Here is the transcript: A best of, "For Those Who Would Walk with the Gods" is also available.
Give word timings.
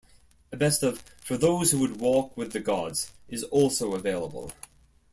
A 0.51 0.57
best 0.57 0.81
of, 0.81 1.03
"For 1.21 1.37
Those 1.37 1.69
Who 1.69 1.77
Would 1.77 1.99
Walk 1.99 2.35
with 2.35 2.53
the 2.53 2.59
Gods" 2.59 3.11
is 3.29 3.43
also 3.43 3.93
available. 3.93 4.51